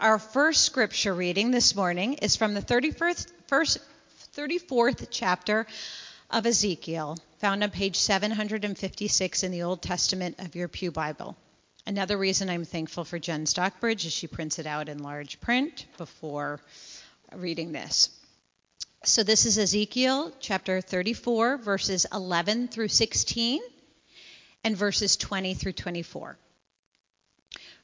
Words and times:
Our 0.00 0.20
first 0.20 0.64
scripture 0.64 1.12
reading 1.12 1.50
this 1.50 1.74
morning 1.74 2.14
is 2.14 2.36
from 2.36 2.54
the 2.54 2.62
31st, 2.62 3.32
first, 3.48 3.78
34th 4.36 5.08
chapter 5.10 5.66
of 6.30 6.46
Ezekiel, 6.46 7.18
found 7.40 7.64
on 7.64 7.70
page 7.70 7.96
756 7.96 9.42
in 9.42 9.50
the 9.50 9.64
Old 9.64 9.82
Testament 9.82 10.36
of 10.38 10.54
your 10.54 10.68
Pew 10.68 10.92
Bible. 10.92 11.36
Another 11.84 12.16
reason 12.16 12.48
I'm 12.48 12.64
thankful 12.64 13.04
for 13.04 13.18
Jen 13.18 13.44
Stockbridge 13.46 14.06
is 14.06 14.12
she 14.12 14.28
prints 14.28 14.60
it 14.60 14.66
out 14.66 14.88
in 14.88 15.02
large 15.02 15.40
print 15.40 15.86
before 15.96 16.60
reading 17.34 17.72
this. 17.72 18.08
So 19.04 19.24
this 19.24 19.46
is 19.46 19.58
Ezekiel 19.58 20.30
chapter 20.38 20.80
34, 20.80 21.56
verses 21.56 22.06
11 22.12 22.68
through 22.68 22.88
16, 22.88 23.60
and 24.62 24.76
verses 24.76 25.16
20 25.16 25.54
through 25.54 25.72
24. 25.72 26.38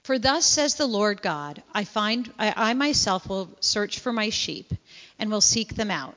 For 0.04 0.18
thus 0.18 0.44
says 0.44 0.74
the 0.74 0.86
Lord 0.86 1.22
God, 1.22 1.62
I 1.72 1.84
find 1.84 2.30
I, 2.38 2.52
I, 2.54 2.74
myself 2.74 3.26
will 3.26 3.48
search 3.60 4.00
for 4.00 4.12
my 4.12 4.28
sheep 4.28 4.74
and 5.18 5.30
will 5.30 5.40
seek 5.40 5.74
them 5.74 5.90
out. 5.90 6.14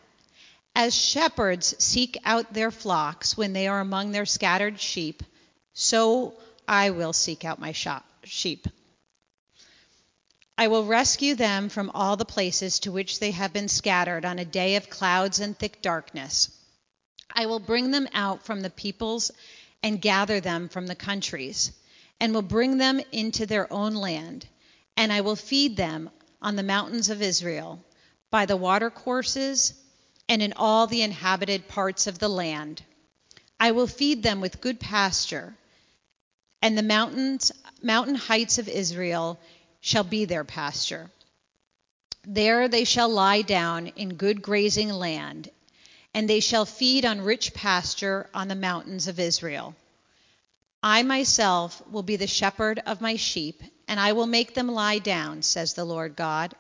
As 0.76 0.94
shepherds 0.94 1.74
seek 1.80 2.18
out 2.26 2.54
their 2.54 2.70
flocks 2.70 3.38
when 3.38 3.54
they 3.54 3.66
are 3.66 3.80
among 3.80 4.12
their 4.12 4.26
scattered 4.26 4.82
sheep, 4.82 5.24
so 5.74 6.34
I 6.68 6.90
will 6.90 7.14
seek 7.14 7.46
out 7.46 7.60
my 7.60 7.72
shop, 7.72 8.04
sheep. 8.26 8.68
I 10.58 10.68
will 10.68 10.84
rescue 10.84 11.36
them 11.36 11.70
from 11.70 11.90
all 11.94 12.18
the 12.18 12.26
places 12.26 12.80
to 12.80 12.92
which 12.92 13.20
they 13.20 13.32
have 13.32 13.54
been 13.54 13.70
scattered 13.70 14.26
on 14.26 14.38
a 14.38 14.44
day 14.44 14.76
of 14.76 14.90
clouds 14.90 15.40
and 15.40 15.58
thick 15.58 15.82
darkness. 15.82 16.50
I 17.34 17.46
will 17.46 17.60
bring 17.60 17.92
them 17.92 18.10
out 18.14 18.44
from 18.44 18.60
the 18.60 18.70
peoples 18.70 19.32
and 19.82 20.02
gather 20.02 20.42
them 20.42 20.68
from 20.68 20.88
the 20.88 20.96
countries 20.96 21.72
and 22.20 22.34
will 22.34 22.42
bring 22.42 22.78
them 22.78 23.00
into 23.12 23.46
their 23.46 23.72
own 23.72 23.94
land, 23.94 24.48
and 24.96 25.14
I 25.14 25.22
will 25.22 25.36
feed 25.36 25.78
them 25.78 26.10
on 26.42 26.56
the 26.56 26.64
mountains 26.64 27.10
of 27.10 27.22
Israel, 27.22 27.84
by 28.32 28.46
the 28.46 28.58
watercourses, 28.58 29.74
and 30.30 30.42
in 30.42 30.54
all 30.54 30.88
the 30.88 31.02
inhabited 31.02 31.68
parts 31.68 32.08
of 32.08 32.20
the 32.20 32.30
land. 32.30 32.84
I 33.60 33.72
will 33.72 33.88
feed 33.88 34.24
them 34.24 34.42
with 34.42 34.62
good 34.62 34.80
pasture, 34.80 35.56
and 36.62 36.78
the 36.78 36.84
mountains, 36.84 37.52
mountain 37.82 38.16
heights 38.16 38.58
of 38.58 38.68
Israel 38.68 39.40
shall 39.80 40.04
be 40.04 40.26
their 40.26 40.44
pasture. 40.44 41.10
There 42.24 42.68
they 42.68 42.84
shall 42.84 43.10
lie 43.10 43.42
down 43.42 43.88
in 43.88 44.16
good 44.16 44.42
grazing 44.42 44.90
land, 44.90 45.50
and 46.14 46.30
they 46.30 46.40
shall 46.40 46.66
feed 46.66 47.06
on 47.06 47.22
rich 47.22 47.54
pasture 47.54 48.30
on 48.34 48.48
the 48.48 48.56
mountains 48.56 49.08
of 49.08 49.20
Israel. 49.20 49.76
I 50.84 51.04
myself 51.04 51.82
will 51.90 52.04
be 52.04 52.16
the 52.16 52.28
shepherd 52.28 52.80
of 52.86 53.02
my 53.02 53.16
sheep, 53.16 53.64
and 53.88 54.00
I 54.00 54.14
will 54.14 54.28
make 54.28 54.54
them 54.54 54.68
lie 54.68 55.00
down, 55.00 55.42
says 55.42 55.74
the 55.74 55.86
Lord 55.86 56.16
God. 56.16 56.56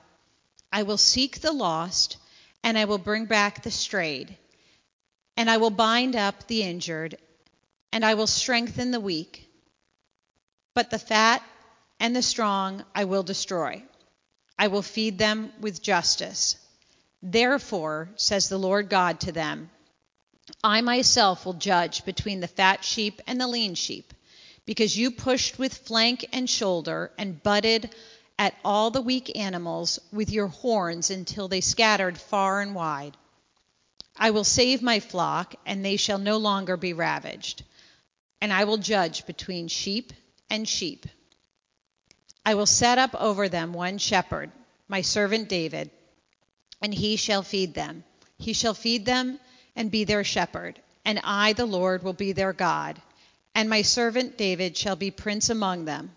I 0.71 0.83
will 0.83 0.97
seek 0.97 1.39
the 1.39 1.51
lost, 1.51 2.17
and 2.63 2.77
I 2.77 2.85
will 2.85 2.97
bring 2.97 3.25
back 3.25 3.63
the 3.63 3.71
strayed, 3.71 4.37
and 5.35 5.49
I 5.49 5.57
will 5.57 5.69
bind 5.69 6.15
up 6.15 6.47
the 6.47 6.63
injured, 6.63 7.17
and 7.91 8.03
I 8.03 8.15
will 8.15 8.27
strengthen 8.27 8.91
the 8.91 8.99
weak. 8.99 9.49
But 10.73 10.89
the 10.89 10.99
fat 10.99 11.43
and 11.99 12.15
the 12.15 12.21
strong 12.21 12.83
I 12.93 13.05
will 13.05 13.23
destroy. 13.23 13.83
I 14.59 14.67
will 14.67 14.81
feed 14.81 15.17
them 15.17 15.53
with 15.59 15.81
justice. 15.81 16.57
Therefore, 17.21 18.09
says 18.15 18.49
the 18.49 18.57
Lord 18.57 18.89
God 18.89 19.19
to 19.21 19.31
them, 19.31 19.69
I 20.63 20.81
myself 20.81 21.45
will 21.45 21.53
judge 21.53 22.05
between 22.05 22.39
the 22.39 22.47
fat 22.47 22.83
sheep 22.83 23.21
and 23.27 23.39
the 23.39 23.47
lean 23.47 23.75
sheep, 23.75 24.13
because 24.65 24.97
you 24.97 25.11
pushed 25.11 25.59
with 25.59 25.73
flank 25.73 26.27
and 26.33 26.49
shoulder 26.49 27.11
and 27.17 27.41
butted 27.41 27.93
at 28.39 28.55
all 28.63 28.91
the 28.91 29.01
weak 29.01 29.37
animals 29.37 29.99
with 30.11 30.29
your 30.29 30.47
horns 30.47 31.09
until 31.09 31.47
they 31.47 31.61
scattered 31.61 32.17
far 32.17 32.61
and 32.61 32.75
wide. 32.75 33.17
I 34.15 34.31
will 34.31 34.43
save 34.43 34.81
my 34.81 34.99
flock, 34.99 35.55
and 35.65 35.83
they 35.83 35.97
shall 35.97 36.17
no 36.17 36.37
longer 36.37 36.77
be 36.77 36.93
ravaged. 36.93 37.63
And 38.41 38.51
I 38.53 38.63
will 38.63 38.77
judge 38.77 39.25
between 39.25 39.67
sheep 39.67 40.13
and 40.49 40.67
sheep. 40.67 41.05
I 42.45 42.55
will 42.55 42.65
set 42.65 42.97
up 42.97 43.13
over 43.15 43.49
them 43.49 43.73
one 43.73 43.97
shepherd, 43.97 44.51
my 44.87 45.01
servant 45.01 45.49
David, 45.49 45.91
and 46.81 46.93
he 46.93 47.15
shall 47.15 47.43
feed 47.43 47.73
them. 47.73 48.03
He 48.37 48.53
shall 48.53 48.73
feed 48.73 49.05
them 49.05 49.39
and 49.77 49.91
be 49.91 50.03
their 50.03 50.25
shepherd, 50.25 50.81
and 51.05 51.21
I, 51.23 51.53
the 51.53 51.65
Lord, 51.65 52.03
will 52.03 52.11
be 52.11 52.33
their 52.33 52.51
God, 52.51 52.99
and 53.55 53.69
my 53.69 53.83
servant 53.83 54.37
David 54.37 54.75
shall 54.75 54.97
be 54.97 55.11
prince 55.11 55.49
among 55.49 55.85
them. 55.85 56.11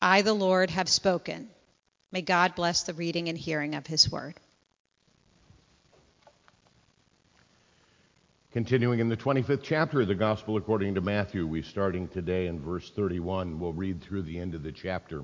I, 0.00 0.22
the 0.22 0.34
Lord, 0.34 0.70
have 0.70 0.88
spoken. 0.88 1.48
May 2.12 2.22
God 2.22 2.54
bless 2.54 2.82
the 2.82 2.94
reading 2.94 3.28
and 3.28 3.38
hearing 3.38 3.74
of 3.74 3.86
his 3.86 4.12
word. 4.12 4.34
Continuing 8.52 9.00
in 9.00 9.08
the 9.08 9.16
25th 9.16 9.62
chapter 9.62 10.02
of 10.02 10.08
the 10.08 10.14
Gospel 10.14 10.56
according 10.56 10.96
to 10.96 11.00
Matthew, 11.00 11.46
we're 11.46 11.62
starting 11.62 12.08
today 12.08 12.46
in 12.46 12.60
verse 12.60 12.90
31. 12.90 13.58
We'll 13.58 13.72
read 13.72 14.02
through 14.02 14.22
the 14.22 14.38
end 14.38 14.54
of 14.54 14.62
the 14.62 14.72
chapter. 14.72 15.22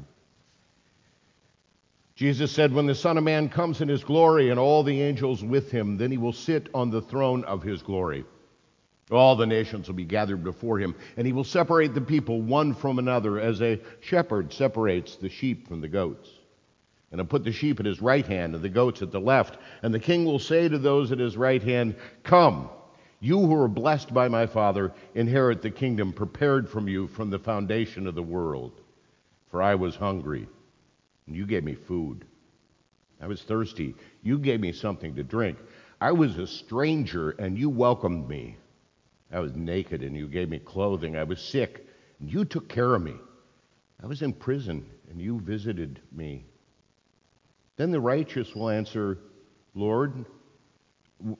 Jesus 2.16 2.50
said, 2.50 2.72
When 2.72 2.86
the 2.86 2.94
Son 2.94 3.18
of 3.18 3.24
Man 3.24 3.50
comes 3.50 3.82
in 3.82 3.88
his 3.88 4.02
glory 4.02 4.48
and 4.48 4.58
all 4.58 4.82
the 4.82 5.02
angels 5.02 5.44
with 5.44 5.70
him, 5.70 5.98
then 5.98 6.10
he 6.10 6.16
will 6.16 6.32
sit 6.32 6.70
on 6.72 6.90
the 6.90 7.02
throne 7.02 7.44
of 7.44 7.62
his 7.62 7.82
glory. 7.82 8.24
All 9.10 9.36
the 9.36 9.46
nations 9.46 9.86
will 9.86 9.96
be 9.96 10.04
gathered 10.06 10.42
before 10.42 10.78
him, 10.78 10.94
and 11.18 11.26
he 11.26 11.34
will 11.34 11.44
separate 11.44 11.92
the 11.92 12.00
people 12.00 12.40
one 12.40 12.74
from 12.74 12.98
another 12.98 13.38
as 13.38 13.60
a 13.60 13.80
shepherd 14.00 14.50
separates 14.50 15.16
the 15.16 15.28
sheep 15.28 15.68
from 15.68 15.82
the 15.82 15.88
goats. 15.88 16.30
And 17.12 17.20
he'll 17.20 17.28
put 17.28 17.44
the 17.44 17.52
sheep 17.52 17.80
at 17.80 17.86
his 17.86 18.00
right 18.00 18.26
hand 18.26 18.54
and 18.54 18.64
the 18.64 18.70
goats 18.70 19.02
at 19.02 19.12
the 19.12 19.20
left. 19.20 19.58
And 19.82 19.92
the 19.92 20.00
king 20.00 20.24
will 20.24 20.38
say 20.38 20.70
to 20.70 20.78
those 20.78 21.12
at 21.12 21.18
his 21.18 21.36
right 21.36 21.62
hand, 21.62 21.96
Come, 22.22 22.70
you 23.20 23.38
who 23.38 23.54
are 23.60 23.68
blessed 23.68 24.14
by 24.14 24.26
my 24.28 24.46
Father, 24.46 24.90
inherit 25.14 25.60
the 25.60 25.70
kingdom 25.70 26.14
prepared 26.14 26.66
from 26.66 26.88
you 26.88 27.08
from 27.08 27.28
the 27.28 27.38
foundation 27.38 28.06
of 28.06 28.14
the 28.14 28.22
world. 28.22 28.80
For 29.50 29.62
I 29.62 29.74
was 29.74 29.96
hungry 29.96 30.48
you 31.34 31.46
gave 31.46 31.64
me 31.64 31.74
food. 31.74 32.24
I 33.20 33.26
was 33.26 33.42
thirsty. 33.42 33.94
You 34.22 34.38
gave 34.38 34.60
me 34.60 34.72
something 34.72 35.14
to 35.16 35.22
drink. 35.22 35.58
I 36.00 36.12
was 36.12 36.36
a 36.38 36.46
stranger, 36.46 37.30
and 37.30 37.58
you 37.58 37.70
welcomed 37.70 38.28
me. 38.28 38.56
I 39.32 39.40
was 39.40 39.56
naked, 39.56 40.02
and 40.02 40.16
you 40.16 40.28
gave 40.28 40.48
me 40.48 40.58
clothing. 40.58 41.16
I 41.16 41.24
was 41.24 41.40
sick, 41.40 41.86
and 42.20 42.30
you 42.30 42.44
took 42.44 42.68
care 42.68 42.94
of 42.94 43.02
me. 43.02 43.14
I 44.02 44.06
was 44.06 44.22
in 44.22 44.32
prison, 44.32 44.86
and 45.10 45.20
you 45.20 45.40
visited 45.40 46.00
me. 46.12 46.44
Then 47.76 47.90
the 47.90 48.00
righteous 48.00 48.54
will 48.54 48.68
answer, 48.68 49.18
Lord, 49.74 50.26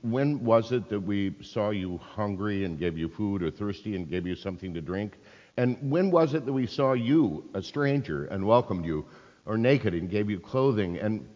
when 0.01 0.43
was 0.43 0.73
it 0.73 0.89
that 0.89 1.01
we 1.01 1.35
saw 1.43 1.71
you 1.71 1.99
hungry 1.99 2.65
and 2.65 2.79
gave 2.79 2.97
you 2.97 3.09
food, 3.09 3.43
or 3.43 3.51
thirsty 3.51 3.95
and 3.95 4.09
gave 4.09 4.27
you 4.27 4.35
something 4.35 4.73
to 4.75 4.81
drink? 4.81 5.19
And 5.59 5.91
when 5.91 6.11
was 6.11 6.35
it 6.35 6.47
that 6.47 6.53
we 6.53 6.67
saw 6.67 6.95
you, 6.95 7.49
a 7.55 7.63
stranger, 7.63 8.25
and 8.27 8.47
welcomed 8.47 8.87
you? 8.87 9.05
Or 9.47 9.57
naked 9.57 9.95
and 9.95 10.11
gave 10.11 10.29
you 10.29 10.41
clothing? 10.41 10.99
And 10.99 11.29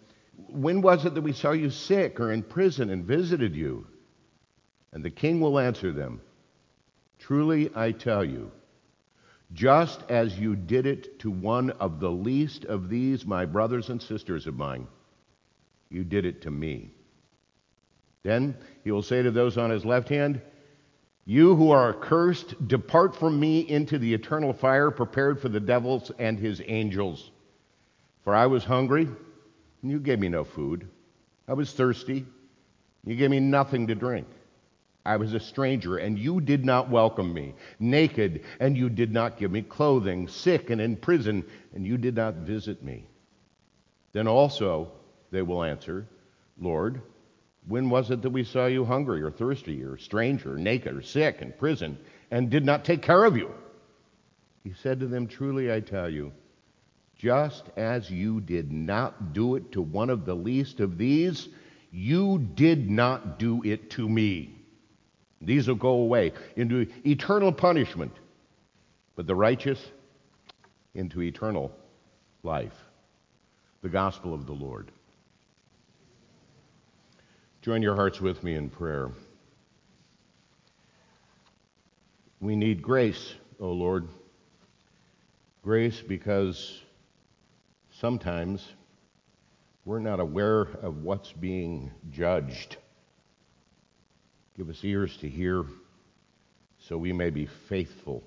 when 0.49 0.83
was 0.83 1.07
it 1.07 1.15
that 1.15 1.23
we 1.23 1.33
saw 1.33 1.53
you 1.53 1.71
sick 1.71 2.21
or 2.21 2.33
in 2.33 2.43
prison 2.43 2.91
and 2.91 3.05
visited 3.05 3.55
you? 3.55 3.87
And 4.93 5.05
the 5.05 5.11
king 5.11 5.41
will 5.41 5.59
answer 5.59 5.93
them 5.93 6.21
Truly 7.19 7.71
I 7.75 7.93
tell 7.93 8.25
you, 8.25 8.51
just 9.53 10.03
as 10.09 10.39
you 10.39 10.57
did 10.57 10.87
it 10.87 11.19
to 11.21 11.31
one 11.31 11.71
of 11.73 12.01
the 12.01 12.11
least 12.11 12.65
of 12.65 12.89
these, 12.89 13.27
my 13.27 13.45
brothers 13.45 13.91
and 13.91 14.01
sisters 14.01 14.47
of 14.47 14.57
mine, 14.57 14.87
you 15.91 16.03
did 16.05 16.25
it 16.25 16.43
to 16.43 16.51
me. 16.51 16.93
Then 18.23 18.57
he 18.85 18.91
will 18.91 19.03
say 19.03 19.23
to 19.23 19.31
those 19.31 19.59
on 19.59 19.71
his 19.71 19.85
left 19.85 20.09
hand, 20.09 20.41
You 21.25 21.57
who 21.57 21.71
are 21.73 21.91
accursed, 21.91 22.69
depart 22.69 23.17
from 23.17 23.39
me 23.39 23.61
into 23.61 23.99
the 23.99 24.15
eternal 24.15 24.53
fire 24.53 24.91
prepared 24.91 25.41
for 25.41 25.49
the 25.49 25.61
devils 25.61 26.11
and 26.19 26.39
his 26.39 26.63
angels. 26.67 27.31
For 28.31 28.37
I 28.37 28.47
was 28.47 28.63
hungry, 28.63 29.09
and 29.83 29.91
you 29.91 29.99
gave 29.99 30.21
me 30.21 30.29
no 30.29 30.45
food. 30.45 30.87
I 31.49 31.55
was 31.55 31.73
thirsty, 31.73 32.19
and 32.19 33.13
you 33.13 33.17
gave 33.17 33.29
me 33.29 33.41
nothing 33.41 33.89
to 33.89 33.97
drink. 33.97 34.29
I 35.05 35.17
was 35.17 35.35
a 35.35 35.41
stranger, 35.41 35.97
and 35.97 36.17
you 36.17 36.41
did 36.41 36.65
not 36.65 36.89
welcome 36.89 37.35
me. 37.35 37.57
Naked, 37.81 38.45
and 38.61 38.77
you 38.77 38.89
did 38.89 39.13
not 39.13 39.37
give 39.37 39.51
me 39.51 39.63
clothing. 39.63 40.29
Sick 40.29 40.71
and 40.71 40.81
in 40.81 40.95
prison, 40.95 41.45
and 41.75 41.85
you 41.85 41.99
did 41.99 42.15
not 42.15 42.35
visit 42.35 42.85
me. 42.85 43.09
Then 44.13 44.29
also 44.29 44.93
they 45.33 45.43
will 45.43 45.65
answer, 45.65 46.07
Lord, 46.57 47.03
when 47.67 47.91
was 47.91 48.13
it 48.13 48.23
that 48.23 48.31
we 48.31 48.45
saw 48.45 48.67
you 48.67 48.85
hungry 48.85 49.23
or 49.23 49.33
thirsty 49.33 49.83
or 49.83 49.97
stranger, 49.99 50.55
or 50.55 50.57
naked 50.57 50.97
or 50.97 51.03
sick 51.03 51.39
in 51.41 51.53
prison, 51.55 51.99
and 52.31 52.49
did 52.49 52.65
not 52.65 52.85
take 52.85 53.03
care 53.03 53.25
of 53.25 53.37
you? 53.37 53.53
He 54.63 54.73
said 54.73 55.01
to 55.01 55.09
them, 55.09 55.27
Truly 55.27 55.73
I 55.73 55.81
tell 55.81 56.09
you, 56.09 56.31
just 57.21 57.65
as 57.77 58.11
you 58.11 58.41
did 58.41 58.73
not 58.73 59.35
do 59.35 59.55
it 59.57 59.73
to 59.73 59.83
one 59.83 60.09
of 60.09 60.25
the 60.25 60.35
least 60.35 60.81
of 60.81 60.97
these, 60.97 61.49
you 61.93 62.39
did 62.39 62.89
not 62.91 63.39
do 63.39 63.63
it 63.63 63.91
to 63.91 64.09
me. 64.09 64.55
These 65.43 65.69
will 65.69 65.75
go 65.75 65.91
away 65.91 66.33
into 66.57 66.87
eternal 67.05 67.53
punishment, 67.53 68.13
but 69.17 69.27
the 69.27 69.35
righteous 69.35 69.85
into 70.95 71.21
eternal 71.21 71.71
life. 72.43 72.75
the 73.83 73.89
gospel 73.89 74.35
of 74.35 74.45
the 74.45 74.53
Lord. 74.53 74.91
Join 77.63 77.81
your 77.81 77.97
hearts 77.97 78.21
with 78.21 78.43
me 78.45 78.55
in 78.55 78.69
prayer. 78.69 79.11
We 82.41 82.57
need 82.57 82.83
grace, 82.83 83.35
O 83.59 83.69
Lord. 83.69 84.09
Grace 85.63 86.03
because 86.03 86.83
sometimes 88.01 88.67
we're 89.85 89.99
not 89.99 90.21
aware 90.21 90.63
of 90.63 91.03
what's 91.03 91.33
being 91.33 91.91
judged. 92.11 92.79
Give 94.57 94.71
us 94.71 94.83
ears 94.83 95.17
to 95.19 95.29
hear 95.29 95.65
so 96.79 96.97
we 96.97 97.13
may 97.13 97.29
be 97.29 97.47
faithful 97.69 98.25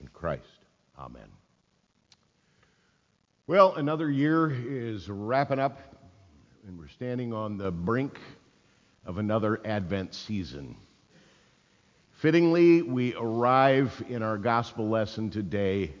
in 0.00 0.08
Christ. 0.08 0.44
Amen. 0.98 1.28
Well, 3.46 3.74
another 3.76 4.10
year 4.10 4.50
is 4.50 5.08
wrapping 5.08 5.60
up, 5.60 5.78
and 6.66 6.78
we're 6.78 6.88
standing 6.88 7.32
on 7.32 7.58
the 7.58 7.70
brink 7.70 8.18
of 9.06 9.18
another 9.18 9.60
Advent 9.64 10.14
season. 10.14 10.76
Fittingly, 12.20 12.82
we 12.82 13.14
arrive 13.14 14.02
in 14.08 14.24
our 14.24 14.36
gospel 14.36 14.88
lesson 14.88 15.30
today 15.30 15.92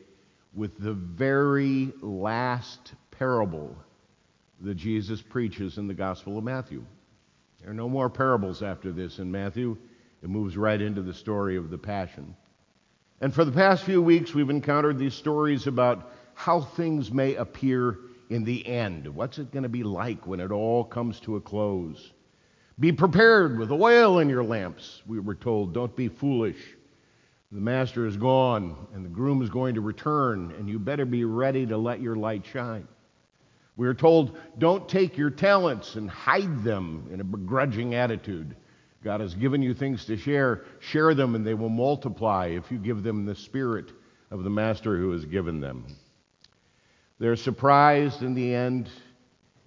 with 0.58 0.76
the 0.80 0.92
very 0.92 1.92
last 2.02 2.94
parable 3.12 3.76
that 4.60 4.74
Jesus 4.74 5.22
preaches 5.22 5.78
in 5.78 5.86
the 5.86 5.94
Gospel 5.94 6.36
of 6.36 6.42
Matthew. 6.42 6.84
There 7.60 7.70
are 7.70 7.74
no 7.74 7.88
more 7.88 8.10
parables 8.10 8.60
after 8.60 8.90
this 8.90 9.20
in 9.20 9.30
Matthew. 9.30 9.76
It 10.20 10.28
moves 10.28 10.56
right 10.56 10.80
into 10.82 11.00
the 11.00 11.14
story 11.14 11.56
of 11.56 11.70
the 11.70 11.78
Passion. 11.78 12.34
And 13.20 13.32
for 13.32 13.44
the 13.44 13.52
past 13.52 13.84
few 13.84 14.02
weeks, 14.02 14.34
we've 14.34 14.50
encountered 14.50 14.98
these 14.98 15.14
stories 15.14 15.68
about 15.68 16.10
how 16.34 16.60
things 16.60 17.12
may 17.12 17.36
appear 17.36 17.98
in 18.28 18.42
the 18.42 18.66
end. 18.66 19.06
What's 19.06 19.38
it 19.38 19.52
going 19.52 19.62
to 19.62 19.68
be 19.68 19.84
like 19.84 20.26
when 20.26 20.40
it 20.40 20.50
all 20.50 20.82
comes 20.82 21.20
to 21.20 21.36
a 21.36 21.40
close? 21.40 22.12
Be 22.80 22.90
prepared 22.90 23.60
with 23.60 23.70
oil 23.70 24.18
in 24.18 24.28
your 24.28 24.44
lamps, 24.44 25.02
we 25.06 25.20
were 25.20 25.36
told. 25.36 25.72
Don't 25.72 25.94
be 25.94 26.08
foolish. 26.08 26.58
The 27.50 27.60
master 27.60 28.06
is 28.06 28.16
gone, 28.16 28.76
and 28.92 29.04
the 29.04 29.08
groom 29.08 29.40
is 29.40 29.48
going 29.48 29.74
to 29.76 29.80
return, 29.80 30.52
and 30.58 30.68
you 30.68 30.78
better 30.78 31.06
be 31.06 31.24
ready 31.24 31.64
to 31.66 31.78
let 31.78 32.00
your 32.00 32.14
light 32.14 32.44
shine. 32.44 32.86
We 33.76 33.86
are 33.86 33.94
told, 33.94 34.36
don't 34.58 34.88
take 34.88 35.16
your 35.16 35.30
talents 35.30 35.94
and 35.94 36.10
hide 36.10 36.62
them 36.62 37.08
in 37.10 37.20
a 37.20 37.24
begrudging 37.24 37.94
attitude. 37.94 38.54
God 39.02 39.20
has 39.20 39.34
given 39.34 39.62
you 39.62 39.72
things 39.72 40.04
to 40.06 40.16
share. 40.16 40.64
Share 40.80 41.14
them, 41.14 41.34
and 41.34 41.46
they 41.46 41.54
will 41.54 41.68
multiply 41.70 42.48
if 42.48 42.70
you 42.70 42.78
give 42.78 43.02
them 43.02 43.24
the 43.24 43.34
spirit 43.34 43.92
of 44.30 44.44
the 44.44 44.50
master 44.50 44.98
who 44.98 45.12
has 45.12 45.24
given 45.24 45.60
them. 45.60 45.86
They're 47.18 47.36
surprised 47.36 48.22
in 48.22 48.34
the 48.34 48.54
end 48.54 48.90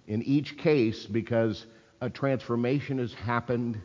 in 0.06 0.22
each 0.22 0.56
case 0.56 1.04
because 1.04 1.66
a 2.00 2.08
transformation 2.08 2.98
has 2.98 3.12
happened 3.12 3.80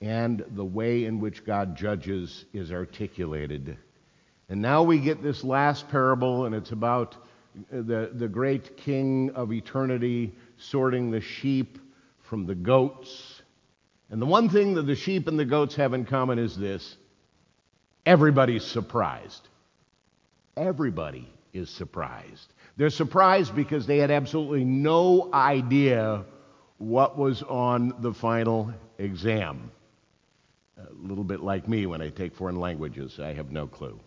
and 0.00 0.44
the 0.50 0.64
way 0.64 1.04
in 1.04 1.20
which 1.20 1.44
God 1.44 1.76
judges 1.76 2.44
is 2.52 2.72
articulated. 2.72 3.76
And 4.48 4.62
now 4.62 4.82
we 4.82 4.98
get 4.98 5.22
this 5.22 5.42
last 5.42 5.88
parable, 5.88 6.44
and 6.44 6.54
it's 6.54 6.72
about 6.72 7.16
the, 7.70 8.10
the 8.12 8.28
great 8.28 8.76
king 8.76 9.30
of 9.34 9.52
eternity 9.52 10.34
sorting 10.56 11.10
the 11.10 11.20
sheep 11.20 11.78
from 12.22 12.46
the 12.46 12.54
goats. 12.54 13.42
And 14.10 14.20
the 14.20 14.26
one 14.26 14.48
thing 14.48 14.74
that 14.74 14.82
the 14.82 14.94
sheep 14.94 15.26
and 15.26 15.38
the 15.38 15.44
goats 15.44 15.74
have 15.76 15.94
in 15.94 16.04
common 16.04 16.38
is 16.38 16.56
this 16.56 16.96
everybody's 18.04 18.64
surprised. 18.64 19.48
Everybody 20.56 21.28
is 21.52 21.68
surprised. 21.70 22.52
They're 22.76 22.90
surprised 22.90 23.54
because 23.56 23.86
they 23.86 23.98
had 23.98 24.10
absolutely 24.10 24.64
no 24.64 25.30
idea 25.32 26.24
what 26.78 27.18
was 27.18 27.42
on 27.42 27.94
the 28.00 28.12
final 28.12 28.72
exam. 28.98 29.70
A 30.78 30.92
little 30.92 31.24
bit 31.24 31.40
like 31.40 31.68
me 31.68 31.86
when 31.86 32.02
I 32.02 32.10
take 32.10 32.34
foreign 32.34 32.60
languages, 32.60 33.18
I 33.18 33.32
have 33.32 33.50
no 33.50 33.66
clue. 33.66 33.98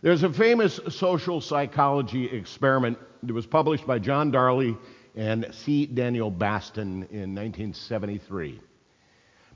There's 0.00 0.22
a 0.22 0.32
famous 0.32 0.78
social 0.90 1.40
psychology 1.40 2.26
experiment 2.26 2.98
that 3.24 3.32
was 3.32 3.46
published 3.46 3.86
by 3.86 3.98
John 3.98 4.30
Darley 4.30 4.76
and 5.16 5.48
C. 5.52 5.86
Daniel 5.86 6.30
Batson 6.30 7.08
in 7.10 7.34
1973. 7.34 8.60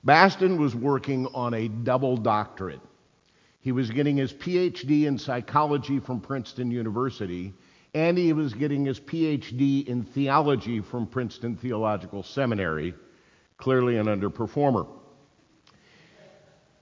Batson 0.03 0.61
was 0.61 0.75
working 0.75 1.27
on 1.29 1.55
a 1.55 1.69
double 1.69 2.17
doctorate. 2.17 2.81
He 3.61 3.71
was 3.71 3.91
getting 3.91 4.17
his 4.17 4.33
PhD 4.33 5.05
in 5.05 5.19
psychology 5.19 6.01
from 6.01 6.21
Princeton 6.21 6.71
University 6.73 7.55
and 7.95 8.19
he 8.19 8.33
was 8.33 8.53
getting 8.53 8.85
his 8.85 9.01
PhD 9.01 9.87
in 9.87 10.05
theology 10.05 10.81
from 10.81 11.07
Princeton 11.07 11.57
Theological 11.57 12.23
Seminary, 12.23 12.95
clearly 13.57 13.97
an 13.97 14.07
underperformer. 14.07 14.87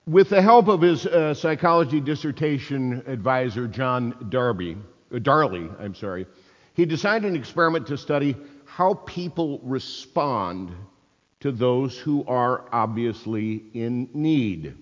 With 0.06 0.28
the 0.28 0.42
help 0.42 0.68
of 0.68 0.82
his 0.82 1.06
uh, 1.06 1.32
psychology 1.32 1.98
dissertation 1.98 3.02
advisor, 3.06 3.66
John 3.66 4.14
Darby, 4.28 4.76
uh, 5.10 5.18
Darley, 5.18 5.70
I'm 5.80 5.94
sorry, 5.94 6.26
he 6.74 6.84
designed 6.84 7.24
an 7.24 7.34
experiment 7.34 7.86
to 7.86 7.96
study 7.96 8.36
how 8.66 8.94
people 9.06 9.60
respond 9.62 10.72
to 11.40 11.50
those 11.50 11.96
who 11.96 12.22
are 12.26 12.66
obviously 12.70 13.62
in 13.72 14.10
need. 14.12 14.76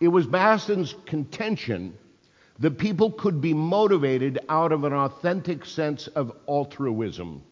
It 0.00 0.08
was 0.08 0.26
Batson's 0.26 0.94
contention 1.04 1.92
that 2.58 2.78
people 2.78 3.10
could 3.10 3.42
be 3.42 3.52
motivated 3.52 4.38
out 4.48 4.72
of 4.72 4.84
an 4.84 4.94
authentic 4.94 5.66
sense 5.66 6.06
of 6.06 6.32
altruism, 6.48 7.42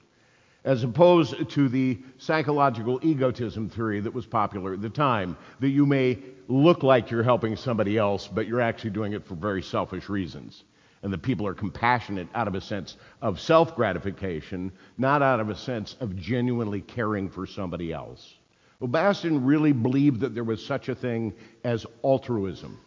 as 0.65 0.83
opposed 0.83 1.51
to 1.51 1.69
the 1.69 1.99
psychological 2.17 2.99
egotism 3.03 3.69
theory 3.69 4.01
that 4.01 4.15
was 4.15 4.25
popular 4.25 4.73
at 4.73 4.81
the 4.81 4.89
time, 4.89 5.37
that 5.61 5.69
you 5.69 5.85
may 5.85 6.19
look 6.49 6.83
like 6.83 7.11
you're 7.11 7.23
helping 7.23 7.57
somebody 7.57 7.99
else, 7.99 8.29
but 8.29 8.47
you're 8.47 8.61
actually 8.61 8.91
doing 8.91 9.13
it 9.13 9.27
for 9.27 9.35
very 9.35 9.63
selfish 9.63 10.09
reasons. 10.09 10.65
And 11.03 11.13
the 11.13 11.19
people 11.19 11.47
are 11.47 11.55
compassionate 11.55 12.29
out 12.35 12.49
of 12.49 12.55
a 12.55 12.61
sense 12.61 12.97
of 13.23 13.41
self 13.41 13.77
gratification, 13.77 14.73
not 14.99 15.23
out 15.23 15.41
of 15.41 15.51
a 15.51 15.57
sense 15.57 15.97
of 16.01 16.17
genuinely 16.17 16.81
caring 16.81 17.29
for 17.29 17.47
somebody 17.47 17.93
else. 17.93 18.35
Well, 18.81 18.89
Batson 18.89 19.45
really 19.45 19.73
believed 19.73 20.21
that 20.21 20.35
there 20.35 20.45
was 20.45 20.65
such 20.65 20.89
a 20.89 20.95
thing 20.95 21.35
as 21.65 21.87
altruism 22.03 22.79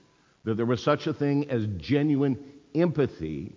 that 0.44 0.56
there 0.56 0.66
was 0.66 0.82
such 0.82 1.08
a 1.08 1.14
thing 1.14 1.50
as 1.50 1.68
genuine 1.78 2.38
empathy 2.74 3.56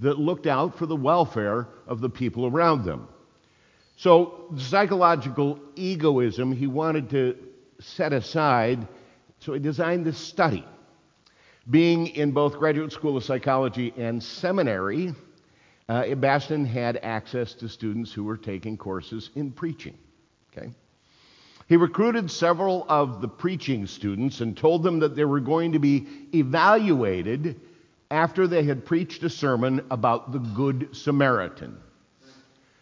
that 0.00 0.18
looked 0.18 0.46
out 0.46 0.78
for 0.78 0.86
the 0.86 0.96
welfare 0.96 1.68
of 1.86 2.00
the 2.00 2.10
people 2.10 2.46
around 2.46 2.84
them. 2.84 3.08
So, 3.96 4.52
psychological 4.56 5.60
egoism 5.76 6.52
he 6.52 6.66
wanted 6.66 7.10
to 7.10 7.36
set 7.78 8.12
aside, 8.12 8.86
so 9.42 9.52
he 9.52 9.58
designed 9.58 10.06
this 10.06 10.18
study. 10.18 10.64
Being 11.68 12.08
in 12.08 12.30
both 12.30 12.58
graduate 12.58 12.92
school 12.92 13.16
of 13.16 13.24
psychology 13.24 13.92
and 13.96 14.22
seminary, 14.22 15.14
uh, 15.88 16.04
had 16.64 16.96
access 17.02 17.52
to 17.54 17.68
students 17.68 18.12
who 18.12 18.22
were 18.22 18.36
taking 18.36 18.76
courses 18.76 19.30
in 19.34 19.50
preaching. 19.50 19.98
Okay? 20.56 20.70
He 21.68 21.76
recruited 21.76 22.30
several 22.30 22.86
of 22.88 23.20
the 23.20 23.28
preaching 23.28 23.86
students 23.86 24.40
and 24.40 24.56
told 24.56 24.84
them 24.84 25.00
that 25.00 25.16
they 25.16 25.24
were 25.24 25.40
going 25.40 25.72
to 25.72 25.80
be 25.80 26.06
evaluated 26.32 27.60
after 28.12 28.46
they 28.46 28.62
had 28.62 28.84
preached 28.84 29.24
a 29.24 29.30
sermon 29.30 29.84
about 29.90 30.30
the 30.30 30.38
Good 30.38 30.90
Samaritan. 30.92 31.78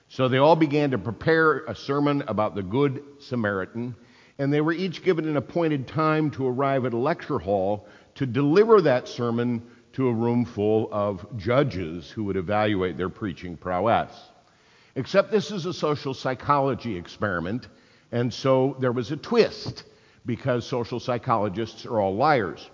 So 0.09 0.29
they 0.29 0.39
all 0.39 0.57
began 0.57 0.91
to 0.91 0.99
prepare 0.99 1.65
a 1.67 1.75
sermon 1.75 2.23
about 2.27 2.55
the 2.55 2.63
Good 2.63 3.03
Samaritan, 3.21 3.95
and 4.41 4.51
they 4.51 4.63
were 4.63 4.73
each 4.73 5.05
given 5.05 5.29
an 5.29 5.37
appointed 5.37 5.87
time 5.87 6.31
to 6.31 6.49
arrive 6.49 6.87
at 6.87 6.95
a 6.95 6.97
lecture 6.97 7.39
hall 7.39 7.87
to 8.15 8.25
deliver 8.25 8.81
that 8.81 9.07
sermon 9.07 9.63
to 9.93 10.09
a 10.09 10.13
room 10.15 10.47
full 10.47 10.89
of 10.91 11.27
judges 11.37 12.11
who 12.11 12.25
would 12.25 12.39
evaluate 12.39 12.97
their 12.97 13.11
preaching 13.11 13.55
prowess. 13.55 14.11
Except 14.97 15.31
this 15.31 15.51
is 15.51 15.67
a 15.67 15.75
social 15.75 16.15
psychology 16.15 16.97
experiment, 16.97 17.69
and 18.13 18.33
so 18.33 18.77
there 18.81 18.93
was 18.93 19.11
a 19.11 19.17
twist 19.19 19.85
because 20.25 20.67
social 20.67 20.99
psychologists 20.99 21.85
are 21.85 22.01
all 22.01 22.15
liars. 22.15 22.71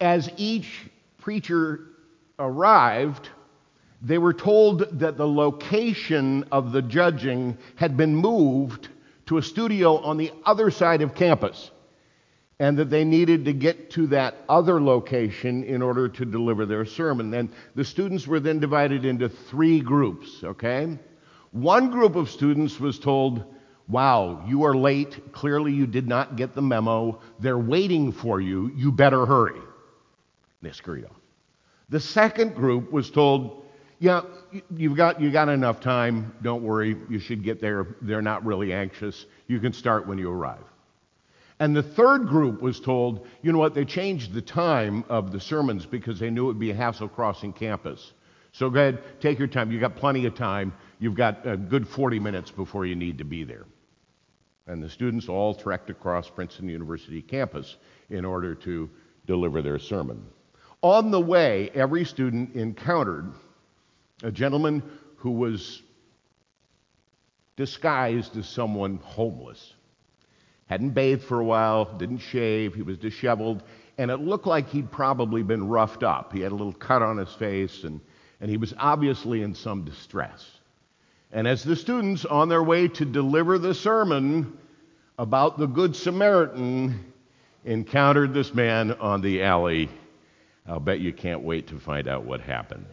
As 0.00 0.30
each 0.38 0.90
preacher 1.20 1.88
arrived, 2.38 3.28
they 4.00 4.16
were 4.16 4.32
told 4.32 4.98
that 5.00 5.18
the 5.18 5.28
location 5.28 6.46
of 6.50 6.72
the 6.72 6.80
judging 6.80 7.58
had 7.76 7.98
been 7.98 8.16
moved 8.16 8.88
to 9.32 9.38
a 9.38 9.42
studio 9.42 9.96
on 9.96 10.18
the 10.18 10.30
other 10.44 10.70
side 10.70 11.00
of 11.00 11.14
campus 11.14 11.70
and 12.58 12.76
that 12.76 12.90
they 12.90 13.02
needed 13.02 13.46
to 13.46 13.52
get 13.54 13.90
to 13.90 14.06
that 14.08 14.34
other 14.46 14.78
location 14.78 15.64
in 15.64 15.80
order 15.80 16.06
to 16.06 16.26
deliver 16.26 16.66
their 16.66 16.84
sermon. 16.84 17.32
And 17.32 17.48
the 17.74 17.82
students 17.82 18.26
were 18.26 18.40
then 18.40 18.60
divided 18.60 19.06
into 19.06 19.30
three 19.30 19.80
groups, 19.80 20.44
okay? 20.44 20.98
One 21.52 21.90
group 21.90 22.14
of 22.14 22.28
students 22.28 22.78
was 22.78 22.98
told, 22.98 23.42
Wow, 23.88 24.44
you 24.46 24.64
are 24.64 24.76
late. 24.76 25.32
Clearly, 25.32 25.72
you 25.72 25.86
did 25.86 26.06
not 26.06 26.36
get 26.36 26.54
the 26.54 26.60
memo. 26.60 27.18
They're 27.40 27.58
waiting 27.58 28.12
for 28.12 28.38
you. 28.38 28.70
You 28.76 28.92
better 28.92 29.24
hurry. 29.24 29.60
They 30.60 30.72
scurried 30.72 31.06
off. 31.06 31.16
The 31.88 32.00
second 32.00 32.54
group 32.54 32.92
was 32.92 33.10
told, 33.10 33.61
Yeah, 34.02 34.22
you've 34.76 34.96
got, 34.96 35.20
you 35.20 35.30
got 35.30 35.48
enough 35.48 35.80
time. 35.80 36.34
Don't 36.42 36.64
worry. 36.64 36.96
You 37.08 37.20
should 37.20 37.44
get 37.44 37.60
there. 37.60 37.86
They're 38.02 38.20
not 38.20 38.44
really 38.44 38.72
anxious. 38.72 39.26
You 39.46 39.60
can 39.60 39.72
start 39.72 40.08
when 40.08 40.18
you 40.18 40.28
arrive. 40.28 40.64
And 41.60 41.76
the 41.76 41.84
third 41.84 42.26
group 42.26 42.60
was 42.60 42.80
told, 42.80 43.28
you 43.42 43.52
know 43.52 43.60
what, 43.60 43.74
they 43.74 43.84
changed 43.84 44.32
the 44.32 44.42
time 44.42 45.04
of 45.08 45.30
the 45.30 45.38
sermons 45.38 45.86
because 45.86 46.18
they 46.18 46.30
knew 46.30 46.42
it 46.42 46.46
would 46.48 46.58
be 46.58 46.72
a 46.72 46.74
hassle 46.74 47.08
crossing 47.08 47.52
campus. 47.52 48.12
So 48.50 48.70
go 48.70 48.80
ahead, 48.80 49.04
take 49.20 49.38
your 49.38 49.46
time. 49.46 49.70
You've 49.70 49.80
got 49.80 49.94
plenty 49.94 50.26
of 50.26 50.34
time. 50.34 50.74
You've 50.98 51.14
got 51.14 51.46
a 51.46 51.56
good 51.56 51.86
40 51.86 52.18
minutes 52.18 52.50
before 52.50 52.84
you 52.84 52.96
need 52.96 53.18
to 53.18 53.24
be 53.24 53.44
there. 53.44 53.66
And 54.66 54.82
the 54.82 54.90
students 54.90 55.28
all 55.28 55.54
trekked 55.54 55.90
across 55.90 56.28
Princeton 56.28 56.68
University 56.68 57.22
campus 57.22 57.76
in 58.10 58.24
order 58.24 58.56
to 58.56 58.90
deliver 59.28 59.62
their 59.62 59.78
sermon. 59.78 60.26
On 60.80 61.12
the 61.12 61.20
way, 61.20 61.70
every 61.72 62.04
student 62.04 62.56
encountered 62.56 63.32
a 64.22 64.30
gentleman 64.30 64.82
who 65.16 65.32
was 65.32 65.82
disguised 67.56 68.36
as 68.36 68.48
someone 68.48 68.98
homeless. 69.02 69.74
Hadn't 70.66 70.90
bathed 70.90 71.22
for 71.22 71.40
a 71.40 71.44
while, 71.44 71.84
didn't 71.96 72.18
shave, 72.18 72.74
he 72.74 72.82
was 72.82 72.96
disheveled, 72.96 73.62
and 73.98 74.10
it 74.10 74.18
looked 74.20 74.46
like 74.46 74.68
he'd 74.68 74.90
probably 74.90 75.42
been 75.42 75.68
roughed 75.68 76.02
up. 76.02 76.32
He 76.32 76.40
had 76.40 76.52
a 76.52 76.54
little 76.54 76.72
cut 76.72 77.02
on 77.02 77.18
his 77.18 77.32
face, 77.34 77.84
and, 77.84 78.00
and 78.40 78.50
he 78.50 78.56
was 78.56 78.72
obviously 78.78 79.42
in 79.42 79.54
some 79.54 79.84
distress. 79.84 80.50
And 81.30 81.46
as 81.46 81.62
the 81.62 81.76
students, 81.76 82.24
on 82.24 82.48
their 82.48 82.62
way 82.62 82.88
to 82.88 83.04
deliver 83.04 83.58
the 83.58 83.74
sermon 83.74 84.56
about 85.18 85.58
the 85.58 85.66
Good 85.66 85.94
Samaritan, 85.94 87.12
encountered 87.64 88.34
this 88.34 88.54
man 88.54 88.92
on 88.92 89.20
the 89.20 89.42
alley, 89.42 89.88
I'll 90.66 90.80
bet 90.80 91.00
you 91.00 91.12
can't 91.12 91.42
wait 91.42 91.68
to 91.68 91.78
find 91.78 92.08
out 92.08 92.24
what 92.24 92.40
happened. 92.40 92.86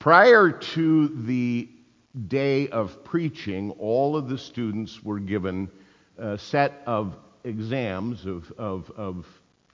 Prior 0.00 0.50
to 0.50 1.08
the 1.08 1.68
day 2.26 2.68
of 2.68 3.04
preaching, 3.04 3.70
all 3.72 4.16
of 4.16 4.30
the 4.30 4.38
students 4.38 5.04
were 5.04 5.20
given 5.20 5.70
a 6.16 6.38
set 6.38 6.82
of 6.86 7.18
exams, 7.44 8.24
of, 8.24 8.50
of, 8.56 8.90
of 8.96 9.26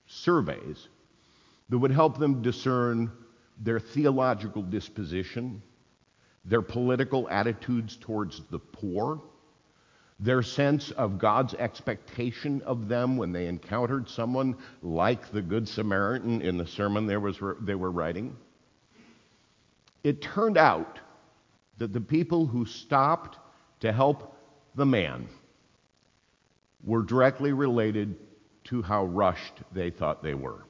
surveys, 0.05 0.89
that 1.69 1.77
would 1.77 1.91
help 1.91 2.17
them 2.17 2.41
discern 2.41 3.09
their 3.63 3.79
theological 3.79 4.61
disposition, 4.61 5.61
their 6.43 6.61
political 6.61 7.29
attitudes 7.29 7.95
towards 7.95 8.41
the 8.51 8.59
poor, 8.59 9.21
their 10.19 10.41
sense 10.41 10.91
of 10.91 11.19
God's 11.19 11.53
expectation 11.53 12.61
of 12.63 12.89
them 12.89 13.15
when 13.15 13.31
they 13.31 13.47
encountered 13.47 14.09
someone 14.09 14.57
like 14.81 15.31
the 15.31 15.41
Good 15.41 15.69
Samaritan 15.69 16.41
in 16.41 16.57
the 16.57 16.67
sermon 16.67 17.05
they, 17.05 17.15
was, 17.15 17.39
they 17.61 17.75
were 17.75 17.91
writing. 17.91 18.35
It 20.03 20.21
turned 20.21 20.57
out 20.57 20.99
that 21.77 21.93
the 21.93 22.01
people 22.01 22.45
who 22.45 22.65
stopped 22.65 23.37
to 23.81 23.91
help 23.91 24.35
the 24.75 24.85
man 24.85 25.27
were 26.83 27.03
directly 27.03 27.51
related 27.51 28.15
to 28.65 28.81
how 28.81 29.05
rushed 29.05 29.61
they 29.71 29.89
thought 29.89 30.23
they 30.23 30.33
were. 30.33 30.63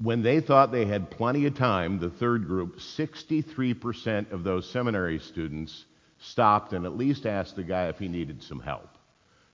When 0.00 0.22
they 0.22 0.40
thought 0.40 0.70
they 0.70 0.84
had 0.84 1.10
plenty 1.10 1.46
of 1.46 1.54
time, 1.54 1.98
the 1.98 2.10
third 2.10 2.46
group, 2.46 2.78
63% 2.78 4.30
of 4.30 4.44
those 4.44 4.68
seminary 4.68 5.18
students 5.18 5.86
stopped 6.18 6.72
and 6.72 6.84
at 6.84 6.96
least 6.96 7.26
asked 7.26 7.56
the 7.56 7.64
guy 7.64 7.88
if 7.88 7.98
he 7.98 8.08
needed 8.08 8.42
some 8.42 8.60
help. 8.60 8.88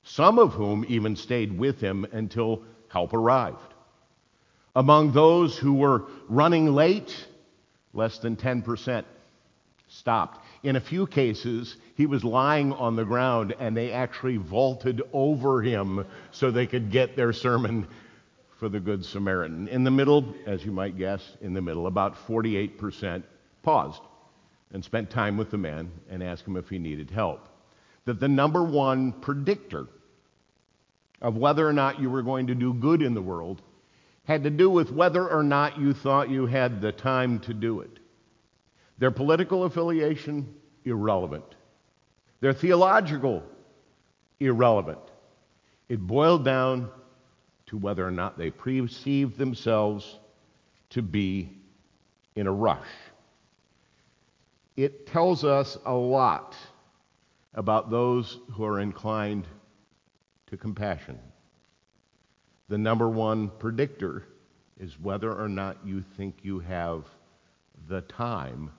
Some 0.02 0.38
of 0.38 0.52
whom 0.52 0.84
even 0.88 1.16
stayed 1.16 1.56
with 1.56 1.80
him 1.80 2.06
until 2.12 2.62
help 2.88 3.14
arrived. 3.14 3.74
Among 4.76 5.12
those 5.12 5.56
who 5.56 5.74
were 5.74 6.04
running 6.28 6.74
late, 6.74 7.26
less 7.94 8.18
than 8.18 8.36
10% 8.36 9.04
stopped. 9.88 10.44
In 10.62 10.76
a 10.76 10.80
few 10.80 11.06
cases, 11.06 11.76
he 11.96 12.06
was 12.06 12.24
lying 12.24 12.72
on 12.72 12.96
the 12.96 13.04
ground 13.04 13.54
and 13.58 13.76
they 13.76 13.92
actually 13.92 14.36
vaulted 14.36 15.02
over 15.12 15.62
him 15.62 16.04
so 16.32 16.50
they 16.50 16.66
could 16.66 16.90
get 16.90 17.16
their 17.16 17.32
sermon 17.32 17.86
for 18.58 18.68
the 18.68 18.80
Good 18.80 19.04
Samaritan. 19.04 19.68
In 19.68 19.84
the 19.84 19.90
middle, 19.90 20.34
as 20.46 20.64
you 20.64 20.72
might 20.72 20.96
guess, 20.96 21.22
in 21.40 21.54
the 21.54 21.62
middle, 21.62 21.86
about 21.86 22.16
48% 22.26 23.22
paused 23.62 24.02
and 24.72 24.84
spent 24.84 25.10
time 25.10 25.36
with 25.36 25.50
the 25.50 25.58
man 25.58 25.90
and 26.10 26.22
asked 26.22 26.46
him 26.46 26.56
if 26.56 26.68
he 26.68 26.78
needed 26.78 27.10
help. 27.10 27.48
That 28.06 28.20
the 28.20 28.28
number 28.28 28.62
one 28.62 29.12
predictor 29.12 29.86
of 31.22 31.36
whether 31.36 31.66
or 31.66 31.72
not 31.72 32.00
you 32.00 32.10
were 32.10 32.22
going 32.22 32.48
to 32.48 32.54
do 32.54 32.74
good 32.74 33.02
in 33.02 33.14
the 33.14 33.22
world 33.22 33.62
had 34.24 34.44
to 34.44 34.50
do 34.50 34.70
with 34.70 34.90
whether 34.90 35.28
or 35.28 35.42
not 35.42 35.78
you 35.78 35.92
thought 35.92 36.30
you 36.30 36.46
had 36.46 36.80
the 36.80 36.92
time 36.92 37.38
to 37.40 37.54
do 37.54 37.80
it. 37.80 37.98
Their 38.98 39.10
political 39.10 39.64
affiliation, 39.64 40.54
irrelevant. 40.84 41.44
Their 42.40 42.54
theological, 42.54 43.42
irrelevant. 44.40 44.98
It 45.88 46.00
boiled 46.00 46.44
down 46.44 46.90
to 47.66 47.76
whether 47.76 48.06
or 48.06 48.10
not 48.10 48.38
they 48.38 48.50
perceived 48.50 49.36
themselves 49.36 50.18
to 50.90 51.02
be 51.02 51.50
in 52.34 52.46
a 52.46 52.52
rush. 52.52 52.86
It 54.76 55.06
tells 55.06 55.44
us 55.44 55.76
a 55.84 55.94
lot 55.94 56.56
about 57.54 57.90
those 57.90 58.38
who 58.52 58.64
are 58.64 58.80
inclined 58.80 59.46
to 60.48 60.56
compassion. 60.56 61.18
The 62.68 62.78
number 62.78 63.08
one 63.08 63.50
predictor 63.58 64.24
is 64.78 64.98
whether 64.98 65.32
or 65.32 65.48
not 65.48 65.78
you 65.84 66.02
think 66.16 66.38
you 66.42 66.60
have 66.60 67.04
the 67.88 68.00
time 68.02 68.70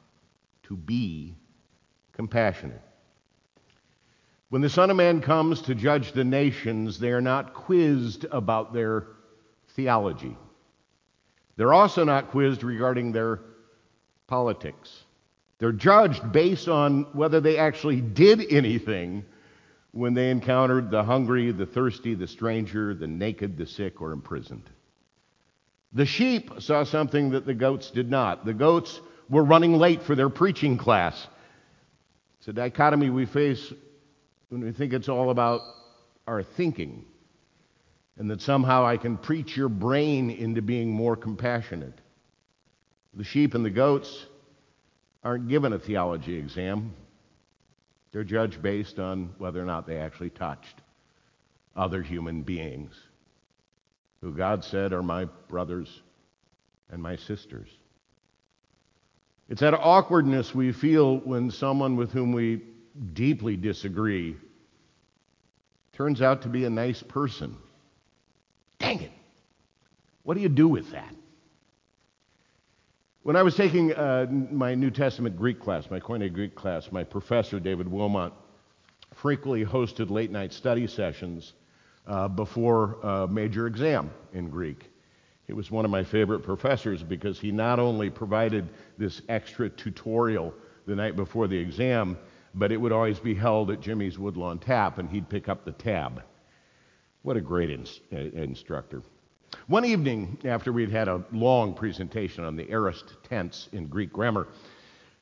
to 0.64 0.76
be 0.76 1.36
compassionate. 2.14 2.82
When 4.50 4.62
the 4.62 4.70
Son 4.70 4.90
of 4.90 4.98
Man 4.98 5.22
comes 5.22 5.62
to 5.64 5.76
judge 5.76 6.12
the 6.12 6.24
nations, 6.24 7.00
they 7.00 7.12
are 7.12 7.22
not 7.22 7.54
quizzed 7.54 8.26
about 8.32 8.74
their 8.74 9.08
theology. 9.70 10.38
They're 11.58 11.74
also 11.74 12.04
not 12.04 12.32
quizzed 12.32 12.64
regarding 12.64 13.12
their 13.12 13.40
politics. 14.28 15.04
They're 15.58 15.72
judged 15.72 16.32
based 16.32 16.68
on 16.68 17.04
whether 17.14 17.40
they 17.40 17.58
actually 17.58 18.02
did 18.02 18.42
anything 18.52 19.26
when 19.96 20.14
they 20.14 20.30
encountered 20.30 20.92
the 20.92 21.02
hungry, 21.02 21.54
the 21.54 21.66
thirsty, 21.66 22.16
the 22.16 22.28
stranger, 22.28 22.94
the 22.94 23.08
naked, 23.08 23.56
the 23.58 23.66
sick, 23.66 24.02
or 24.02 24.12
imprisoned. 24.12 24.70
The 25.94 26.06
sheep 26.06 26.52
saw 26.60 26.84
something 26.84 27.30
that 27.30 27.46
the 27.46 27.54
goats 27.54 27.92
did 27.92 28.12
not. 28.12 28.44
The 28.44 28.54
goats 28.54 29.00
were 29.30 29.46
running 29.46 29.78
late 29.78 30.04
for 30.04 30.14
their 30.14 30.28
preaching 30.28 30.78
class. 30.78 31.26
It's 32.40 32.50
a 32.50 32.54
dichotomy 32.54 33.10
we 33.10 33.26
face 33.26 33.72
when 34.50 34.66
we 34.66 34.74
think 34.74 34.92
it's 34.92 35.08
all 35.08 35.30
about 35.30 35.62
our 36.28 36.44
thinking 36.44 37.06
and 38.18 38.30
that 38.32 38.42
somehow 38.42 38.86
I 38.86 38.98
can 38.98 39.16
preach 39.16 39.56
your 39.56 39.70
brain 39.70 40.30
into 40.30 40.62
being 40.62 40.92
more 40.92 41.16
compassionate. 41.16 41.98
The 43.14 43.24
sheep 43.24 43.54
and 43.54 43.64
the 43.64 43.70
goats 43.70 44.26
aren't 45.24 45.48
given 45.48 45.72
a 45.72 45.80
theology 45.80 46.36
exam. 46.36 46.94
They're 48.16 48.24
judged 48.24 48.62
based 48.62 48.98
on 48.98 49.36
whether 49.40 49.62
or 49.62 49.66
not 49.66 49.86
they 49.86 49.98
actually 49.98 50.30
touched 50.30 50.82
other 51.76 52.02
human 52.02 52.44
beings 52.44 52.94
who 54.22 54.32
God 54.32 54.64
said 54.64 54.94
are 54.94 55.04
my 55.04 55.26
brothers 55.50 56.02
and 56.90 57.04
my 57.04 57.18
sisters. 57.18 57.68
It's 59.50 59.60
that 59.60 59.74
awkwardness 59.74 60.56
we 60.56 60.72
feel 60.72 61.18
when 61.18 61.52
someone 61.52 61.98
with 61.98 62.14
whom 62.14 62.32
we 62.32 62.62
deeply 63.12 63.58
disagree 63.58 64.38
turns 65.92 66.22
out 66.22 66.44
to 66.44 66.48
be 66.48 66.64
a 66.64 66.70
nice 66.70 67.04
person. 67.04 67.58
Dang 68.80 69.02
it. 69.02 69.12
What 70.24 70.36
do 70.36 70.40
you 70.40 70.48
do 70.48 70.70
with 70.70 70.90
that? 70.92 71.14
When 73.26 73.36
I 73.36 73.42
was 73.42 73.56
taking 73.56 73.92
uh, 73.92 74.28
my 74.30 74.76
New 74.76 74.92
Testament 74.92 75.36
Greek 75.36 75.60
class, 75.60 75.90
my 75.90 76.00
Koine 76.00 76.32
Greek 76.32 76.54
class, 76.54 76.92
my 76.92 77.04
professor, 77.04 77.60
David 77.60 77.88
Wilmot, 77.88 78.32
frequently 79.16 79.66
hosted 79.66 80.12
late 80.12 80.30
night 80.30 80.54
study 80.54 80.86
sessions 80.86 81.54
uh, 82.06 82.28
before 82.28 83.00
a 83.02 83.28
major 83.28 83.66
exam 83.66 84.12
in 84.34 84.52
Greek. 84.52 84.92
He 85.48 85.54
was 85.54 85.72
one 85.72 85.86
of 85.86 85.90
my 85.90 86.04
favorite 86.04 86.42
professors 86.42 87.02
because 87.02 87.40
he 87.40 87.52
not 87.52 87.80
only 87.80 88.12
provided 88.12 88.70
this 89.00 89.24
extra 89.28 89.72
tutorial 89.72 90.54
the 90.86 90.96
night 90.96 91.16
before 91.16 91.48
the 91.48 91.58
exam, 91.58 92.20
but 92.54 92.72
it 92.72 92.78
would 92.78 92.92
always 92.92 93.18
be 93.18 93.34
held 93.34 93.72
at 93.72 93.82
Jimmy's 93.82 94.20
Woodlawn 94.20 94.60
Tap, 94.60 95.00
and 95.00 95.10
he'd 95.10 95.28
pick 95.28 95.50
up 95.50 95.66
the 95.66 95.72
tab. 95.72 96.22
What 97.24 97.38
a 97.38 97.42
great 97.42 97.72
uh, 97.72 98.18
instructor. 98.18 99.02
One 99.68 99.86
evening, 99.86 100.38
after 100.46 100.72
we'd 100.72 100.92
had 100.92 101.08
a 101.08 101.24
long 101.32 101.74
presentation 101.74 102.44
on 102.44 102.56
the 102.56 102.70
aorist 102.70 103.16
tense 103.24 103.68
in 103.72 103.88
Greek 103.88 104.14
grammar, 104.14 104.48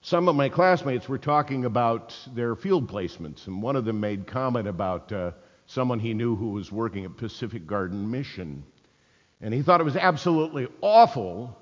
some 0.01 0.27
of 0.27 0.35
my 0.35 0.49
classmates 0.49 1.07
were 1.07 1.17
talking 1.17 1.65
about 1.65 2.13
their 2.33 2.55
field 2.55 2.89
placements, 2.89 3.47
and 3.47 3.61
one 3.61 3.75
of 3.75 3.85
them 3.85 3.99
made 3.99 4.27
comment 4.27 4.67
about 4.67 5.11
uh, 5.11 5.31
someone 5.65 5.99
he 5.99 6.13
knew 6.13 6.35
who 6.35 6.49
was 6.49 6.71
working 6.71 7.05
at 7.05 7.15
Pacific 7.15 7.65
Garden 7.65 8.11
Mission. 8.11 8.63
And 9.39 9.53
he 9.53 9.61
thought 9.61 9.79
it 9.79 9.85
was 9.85 9.95
absolutely 9.95 10.67
awful 10.81 11.57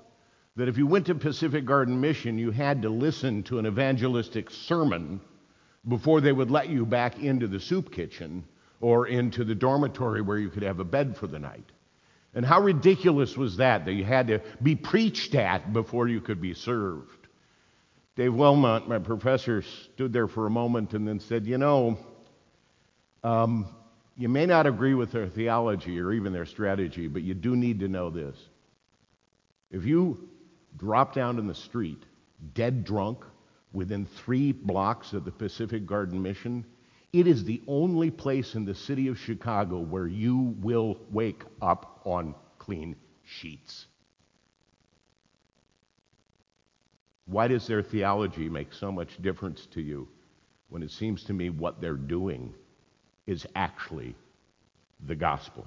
that 0.56 0.68
if 0.68 0.76
you 0.76 0.86
went 0.86 1.06
to 1.06 1.14
Pacific 1.14 1.64
Garden 1.64 2.00
Mission, 2.00 2.36
you 2.36 2.50
had 2.50 2.82
to 2.82 2.88
listen 2.88 3.42
to 3.44 3.58
an 3.58 3.66
evangelistic 3.66 4.50
sermon 4.50 5.20
before 5.86 6.20
they 6.20 6.32
would 6.32 6.50
let 6.50 6.68
you 6.68 6.84
back 6.84 7.18
into 7.20 7.46
the 7.46 7.60
soup 7.60 7.92
kitchen 7.92 8.44
or 8.80 9.06
into 9.06 9.44
the 9.44 9.54
dormitory 9.54 10.20
where 10.20 10.38
you 10.38 10.48
could 10.50 10.62
have 10.62 10.80
a 10.80 10.84
bed 10.84 11.16
for 11.16 11.26
the 11.26 11.38
night. 11.38 11.70
And 12.34 12.46
how 12.46 12.60
ridiculous 12.60 13.36
was 13.36 13.58
that, 13.58 13.84
that 13.84 13.92
you 13.92 14.04
had 14.04 14.28
to 14.28 14.40
be 14.62 14.74
preached 14.74 15.34
at 15.34 15.72
before 15.72 16.08
you 16.08 16.20
could 16.20 16.40
be 16.40 16.54
served? 16.54 17.28
Dave 18.16 18.34
Wilmot, 18.34 18.88
my 18.88 18.98
professor, 18.98 19.62
stood 19.62 20.12
there 20.12 20.28
for 20.28 20.46
a 20.46 20.50
moment 20.50 20.94
and 20.94 21.06
then 21.06 21.20
said, 21.20 21.46
You 21.46 21.58
know, 21.58 21.98
um, 23.22 23.66
you 24.16 24.28
may 24.28 24.46
not 24.46 24.66
agree 24.66 24.94
with 24.94 25.12
their 25.12 25.28
theology 25.28 25.98
or 25.98 26.12
even 26.12 26.32
their 26.32 26.46
strategy, 26.46 27.08
but 27.08 27.22
you 27.22 27.34
do 27.34 27.56
need 27.56 27.80
to 27.80 27.88
know 27.88 28.10
this. 28.10 28.36
If 29.70 29.84
you 29.84 30.28
drop 30.76 31.14
down 31.14 31.38
in 31.38 31.46
the 31.46 31.54
street, 31.54 32.02
dead 32.54 32.84
drunk, 32.84 33.24
within 33.72 34.04
three 34.04 34.52
blocks 34.52 35.14
of 35.14 35.24
the 35.24 35.30
Pacific 35.30 35.86
Garden 35.86 36.20
Mission, 36.20 36.64
it 37.12 37.26
is 37.26 37.44
the 37.44 37.60
only 37.66 38.10
place 38.10 38.54
in 38.54 38.64
the 38.64 38.74
city 38.74 39.08
of 39.08 39.18
Chicago 39.18 39.78
where 39.78 40.06
you 40.06 40.56
will 40.60 40.98
wake 41.10 41.42
up 41.60 42.00
on 42.04 42.34
clean 42.58 42.96
sheets. 43.24 43.86
Why 47.26 47.48
does 47.48 47.66
their 47.66 47.82
theology 47.82 48.48
make 48.48 48.72
so 48.72 48.90
much 48.90 49.20
difference 49.20 49.66
to 49.72 49.82
you 49.82 50.08
when 50.70 50.82
it 50.82 50.90
seems 50.90 51.24
to 51.24 51.32
me 51.32 51.50
what 51.50 51.80
they're 51.80 51.94
doing 51.94 52.54
is 53.26 53.46
actually 53.54 54.14
the 55.06 55.14
gospel? 55.14 55.66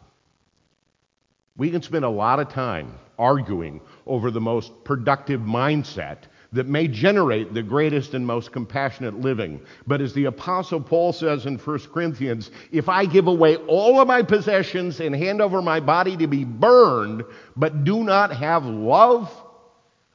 We 1.58 1.70
can 1.70 1.82
spend 1.82 2.06
a 2.06 2.10
lot 2.10 2.40
of 2.40 2.50
time 2.50 2.98
arguing 3.18 3.82
over 4.06 4.32
the 4.32 4.42
most 4.42 4.84
productive 4.84 5.42
mindset 5.42 6.24
that 6.56 6.68
may 6.68 6.88
generate 6.88 7.54
the 7.54 7.62
greatest 7.62 8.14
and 8.14 8.26
most 8.26 8.52
compassionate 8.54 9.20
living. 9.20 9.60
But 9.86 10.00
as 10.02 10.14
the 10.14 10.26
Apostle 10.26 10.80
Paul 10.80 11.12
says 11.12 11.46
in 11.46 11.58
1 11.58 11.80
Corinthians, 11.94 12.50
if 12.72 12.88
I 12.88 13.06
give 13.06 13.28
away 13.28 13.58
all 13.58 14.00
of 14.00 14.08
my 14.08 14.24
possessions 14.24 15.02
and 15.02 15.14
hand 15.14 15.42
over 15.42 15.62
my 15.62 15.82
body 15.82 16.16
to 16.18 16.28
be 16.28 16.46
burned, 16.46 17.26
but 17.58 17.84
do 17.84 18.04
not 18.04 18.32
have 18.36 18.66
love, 18.66 19.32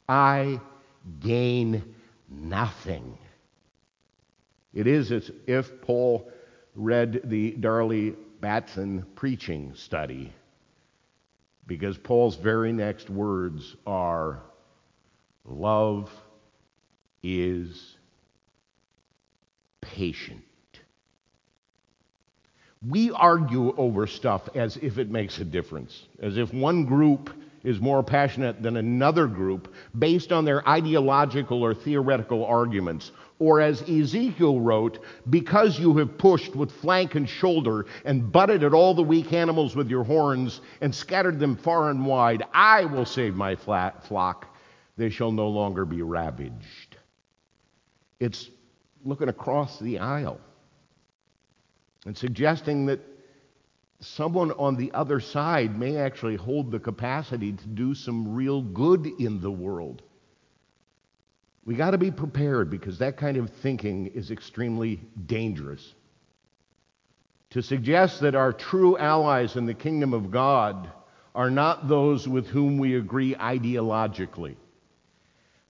I 0.09 0.61
gain 1.21 1.95
nothing. 2.29 3.19
It 4.73 4.87
is 4.87 5.13
as 5.13 5.31
if 5.47 5.83
Paul 5.83 6.33
read 6.75 7.21
the 7.25 7.51
Darley 7.53 8.15
Batson 8.41 9.05
preaching 9.15 9.75
study, 9.75 10.33
because 11.67 11.99
Paul's 11.99 12.37
very 12.37 12.73
next 12.73 13.11
words 13.11 13.77
are 13.87 14.41
love 15.45 16.11
is 17.23 17.97
patient. 19.81 20.43
We 22.87 23.11
argue 23.11 23.75
over 23.77 24.07
stuff 24.07 24.49
as 24.55 24.79
if 24.79 24.99
it 24.99 25.11
makes 25.11 25.39
a 25.39 25.45
difference, 25.45 26.07
as 26.21 26.39
if 26.39 26.55
one 26.55 26.87
group 26.87 27.31
is 27.63 27.79
more 27.79 28.03
passionate 28.03 28.63
than 28.63 28.79
another 28.79 29.27
group 29.27 29.75
based 29.99 30.33
on 30.33 30.47
their 30.47 30.67
ideological 30.67 31.63
or 31.63 31.75
theoretical 31.75 32.45
arguments. 32.47 33.13
Or 33.39 33.61
as 33.61 33.83
Ezekiel 33.83 34.61
wrote, 34.61 35.05
because 35.29 35.79
you 35.79 35.97
have 35.99 36.17
pushed 36.17 36.57
with 36.57 36.73
flank 36.73 37.15
and 37.15 37.29
shoulder 37.29 37.87
and 38.05 38.33
butted 38.33 38.65
at 38.65 38.73
all 38.73 38.95
the 38.95 39.03
weak 39.03 39.33
animals 39.33 39.77
with 39.77 39.91
your 39.91 40.05
horns 40.05 40.61
and 40.81 40.95
scattered 40.95 41.39
them 41.39 41.57
far 41.57 41.91
and 41.91 42.07
wide, 42.07 42.45
I 42.55 42.87
will 42.87 43.07
save 43.07 43.35
my 43.35 43.57
flock. 43.57 44.47
They 44.97 45.11
shall 45.11 45.33
no 45.33 45.49
longer 45.49 45.85
be 45.85 46.03
ravaged. 46.03 46.90
It's 48.21 48.51
looking 49.05 49.31
across 49.31 49.79
the 49.79 49.99
aisle 49.99 50.39
and 52.07 52.17
suggesting 52.17 52.87
that 52.87 53.01
someone 54.01 54.53
on 54.53 54.77
the 54.77 54.93
other 54.93 55.21
side 55.21 55.79
may 55.79 55.97
actually 55.97 56.37
hold 56.37 56.71
the 56.71 56.79
capacity 56.79 57.53
to 57.53 57.67
do 57.67 57.95
some 57.95 58.35
real 58.35 58.63
good 58.63 59.07
in 59.19 59.41
the 59.41 59.51
world. 59.51 60.03
We 61.65 61.75
got 61.75 61.91
to 61.91 61.99
be 61.99 62.11
prepared 62.11 62.71
because 62.71 62.99
that 62.99 63.17
kind 63.17 63.37
of 63.37 63.51
thinking 63.51 64.07
is 64.09 64.31
extremely 64.31 65.01
dangerous. 65.27 65.95
To 67.51 67.63
suggest 67.63 68.21
that 68.21 68.35
our 68.35 68.53
true 68.53 68.97
allies 68.97 69.57
in 69.57 69.67
the 69.67 69.75
kingdom 69.75 70.15
of 70.15 70.31
God 70.31 70.91
are 71.35 71.51
not 71.51 71.89
those 71.89 72.27
with 72.27 72.47
whom 72.47 72.79
we 72.79 72.97
agree 72.97 73.35
ideologically, 73.35 74.57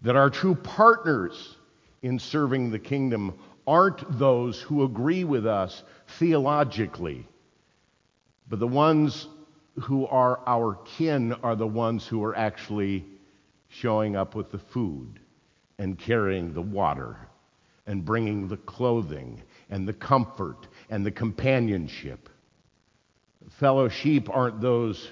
that 0.02 0.16
our 0.16 0.30
true 0.30 0.54
partners 0.54 1.56
in 2.02 2.18
serving 2.18 2.70
the 2.70 2.78
kingdom 2.78 3.38
aren't 3.66 4.18
those 4.18 4.60
who 4.60 4.84
agree 4.84 5.24
with 5.24 5.46
us 5.46 5.82
theologically, 6.18 7.26
but 8.48 8.58
the 8.58 8.66
ones 8.66 9.28
who 9.82 10.06
are 10.06 10.40
our 10.46 10.78
kin 10.96 11.32
are 11.42 11.56
the 11.56 11.66
ones 11.66 12.06
who 12.06 12.24
are 12.24 12.36
actually 12.36 13.04
showing 13.68 14.16
up 14.16 14.34
with 14.34 14.50
the 14.50 14.58
food 14.58 15.20
and 15.78 15.98
carrying 15.98 16.52
the 16.52 16.62
water 16.62 17.16
and 17.86 18.04
bringing 18.04 18.48
the 18.48 18.56
clothing 18.56 19.42
and 19.70 19.86
the 19.86 19.92
comfort 19.92 20.66
and 20.90 21.06
the 21.06 21.10
companionship. 21.10 22.28
Fellow 23.50 23.88
sheep 23.88 24.28
aren't 24.30 24.60
those 24.60 25.10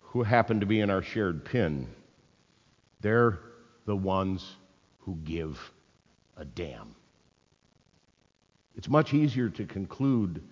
who 0.00 0.22
happen 0.22 0.60
to 0.60 0.66
be 0.66 0.80
in 0.80 0.90
our 0.90 1.02
shared 1.02 1.44
pen. 1.44 1.88
They're 3.00 3.38
the 3.86 3.96
ones 3.96 4.56
who 5.00 5.16
give 5.24 5.58
a 6.36 6.44
damn. 6.44 6.94
It's 8.76 8.88
much 8.88 9.14
easier 9.14 9.48
to 9.50 9.64
conclude 9.64 10.42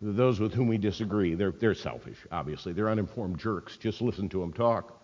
that 0.00 0.12
those 0.12 0.40
with 0.40 0.52
whom 0.52 0.68
we 0.68 0.78
disagree, 0.78 1.34
they're, 1.34 1.52
they're 1.52 1.74
selfish, 1.74 2.18
obviously. 2.30 2.72
They're 2.72 2.90
uninformed 2.90 3.38
jerks. 3.38 3.76
Just 3.76 4.02
listen 4.02 4.28
to 4.30 4.40
them 4.40 4.52
talk. 4.52 5.00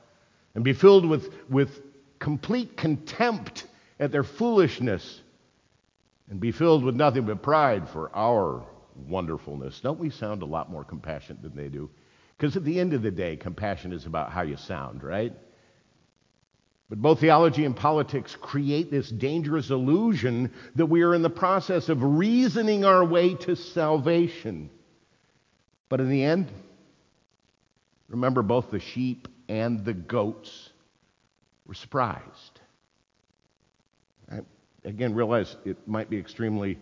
And 0.54 0.64
be 0.64 0.72
filled 0.72 1.06
with, 1.06 1.32
with 1.48 1.80
complete 2.18 2.76
contempt 2.76 3.66
at 4.00 4.12
their 4.12 4.24
foolishness 4.24 5.20
and 6.28 6.40
be 6.40 6.52
filled 6.52 6.84
with 6.84 6.94
nothing 6.94 7.24
but 7.24 7.42
pride 7.42 7.88
for 7.88 8.14
our 8.14 8.66
wonderfulness. 9.06 9.80
Don't 9.80 9.98
we 9.98 10.10
sound 10.10 10.42
a 10.42 10.46
lot 10.46 10.70
more 10.70 10.84
compassionate 10.84 11.42
than 11.42 11.56
they 11.56 11.68
do? 11.68 11.88
Because 12.36 12.56
at 12.56 12.64
the 12.64 12.78
end 12.78 12.92
of 12.92 13.02
the 13.02 13.10
day, 13.10 13.36
compassion 13.36 13.92
is 13.92 14.04
about 14.04 14.30
how 14.30 14.42
you 14.42 14.56
sound, 14.56 15.02
right? 15.02 15.32
But 16.88 17.02
both 17.02 17.20
theology 17.20 17.66
and 17.66 17.76
politics 17.76 18.34
create 18.40 18.90
this 18.90 19.10
dangerous 19.10 19.70
illusion 19.70 20.52
that 20.76 20.86
we 20.86 21.02
are 21.02 21.14
in 21.14 21.22
the 21.22 21.30
process 21.30 21.90
of 21.90 22.02
reasoning 22.02 22.84
our 22.84 23.04
way 23.04 23.34
to 23.34 23.56
salvation. 23.56 24.70
But 25.90 26.00
in 26.00 26.08
the 26.08 26.24
end, 26.24 26.50
remember 28.08 28.42
both 28.42 28.70
the 28.70 28.80
sheep 28.80 29.28
and 29.48 29.84
the 29.84 29.92
goats 29.92 30.70
were 31.66 31.74
surprised. 31.74 32.60
I, 34.32 34.40
again, 34.84 35.14
realize 35.14 35.56
it 35.66 35.76
might 35.86 36.08
be 36.08 36.18
extremely 36.18 36.78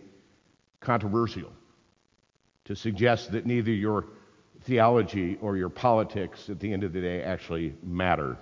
controversial 0.79 1.51
to 2.65 2.75
suggest 2.75 3.33
that 3.33 3.45
neither 3.45 3.71
your 3.71 4.05
theology 4.63 5.37
or 5.41 5.57
your 5.57 5.69
politics 5.69 6.49
at 6.49 6.59
the 6.61 6.71
end 6.71 6.83
of 6.83 6.93
the 6.93 7.01
day 7.01 7.23
actually 7.23 7.75
matter. 7.83 8.37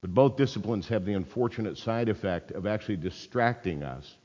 But 0.00 0.14
both 0.14 0.36
disciplines 0.36 0.88
have 0.88 1.04
the 1.04 1.14
unfortunate 1.14 1.76
side 1.76 2.08
effect 2.08 2.52
of 2.52 2.66
actually 2.66 2.96
distracting 2.96 3.82
us 3.82 4.16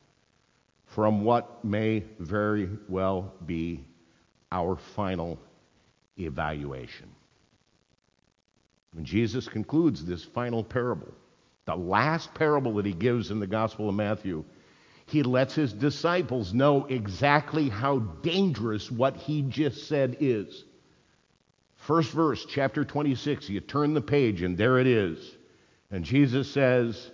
from 0.85 1.23
what 1.23 1.65
may 1.65 2.03
very 2.19 2.69
well 2.87 3.33
be 3.45 3.83
our 4.51 4.75
final 4.75 5.39
evaluation. 6.19 7.09
When 8.93 9.05
Jesus 9.05 9.47
concludes 9.47 10.05
this 10.05 10.23
final 10.23 10.63
parable, 10.63 11.11
the 11.65 11.75
last 11.75 12.33
parable 12.35 12.75
that 12.75 12.85
he 12.85 12.93
gives 12.93 13.31
in 13.31 13.39
the 13.39 13.47
Gospel 13.47 13.89
of 13.89 13.95
Matthew, 13.95 14.43
he 15.07 15.23
lets 15.23 15.55
his 15.55 15.73
disciples 15.73 16.53
know 16.53 16.85
exactly 16.85 17.69
how 17.69 17.99
dangerous 17.99 18.91
what 18.91 19.17
he 19.17 19.41
just 19.41 19.87
said 19.87 20.17
is. 20.19 20.63
First 21.75 22.11
verse, 22.11 22.45
chapter 22.45 22.85
26, 22.85 23.49
you 23.49 23.59
turn 23.59 23.93
the 23.93 24.01
page, 24.01 24.43
and 24.43 24.57
there 24.57 24.77
it 24.77 24.87
is. 24.87 25.35
And 25.93 26.03
Jesus 26.03 26.49
says, 26.49 27.11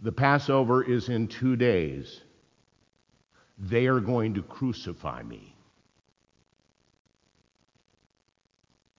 The 0.00 0.12
Passover 0.12 0.84
is 0.84 1.08
in 1.08 1.28
two 1.28 1.56
days. 1.56 2.20
They 3.58 3.86
are 3.86 4.00
going 4.00 4.34
to 4.34 4.42
crucify 4.42 5.22
me. 5.22 5.54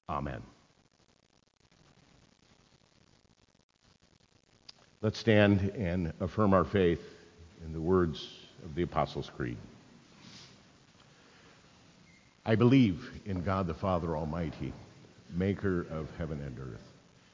Amen. 0.10 0.42
Let's 5.02 5.20
stand 5.20 5.72
and 5.78 6.12
affirm 6.20 6.56
our 6.56 6.66
faith 6.66 7.04
in 7.64 7.72
the 7.72 7.82
words 7.82 8.28
of 8.66 8.74
the 8.74 8.82
Apostles' 8.82 9.30
Creed. 9.38 9.58
I 12.48 12.56
believe 12.56 13.12
in 13.28 13.44
God 13.44 13.68
the 13.68 13.76
Father 13.76 14.18
Almighty, 14.18 14.74
maker 15.30 15.82
of 15.92 16.08
heaven 16.18 16.42
and 16.42 16.58
earth 16.58 16.93